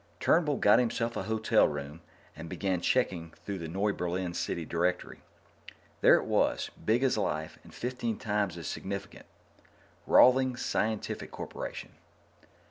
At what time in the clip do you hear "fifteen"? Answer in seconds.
7.71-8.17